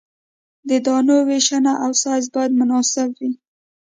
د 0.69 0.71
دانو 0.85 1.15
ویشنه 1.29 1.73
او 1.83 1.91
سایز 2.03 2.25
باید 2.35 2.51
مناسب 2.59 3.09
وي 3.19 3.31